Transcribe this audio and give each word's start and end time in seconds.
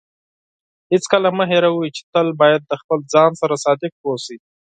هیڅکله 0.91 1.29
مه 1.37 1.43
هېروئ 1.51 1.89
چې 1.97 2.01
تل 2.13 2.27
باید 2.41 2.61
د 2.65 2.73
خپل 2.81 2.99
ځان 3.13 3.31
سره 3.41 3.55
صادق 3.65 3.93
اوسئ. 4.05 4.37